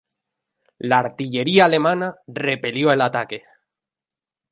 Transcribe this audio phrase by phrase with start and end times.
[0.79, 3.43] La artillería alemana repelió el ataque.